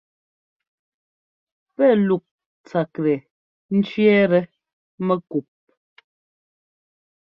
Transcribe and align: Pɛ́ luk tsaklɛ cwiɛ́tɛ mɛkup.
Pɛ́ 1.75 1.91
luk 2.07 2.23
tsaklɛ 2.65 3.13
cwiɛ́tɛ 3.87 4.39
mɛkup. 5.05 5.47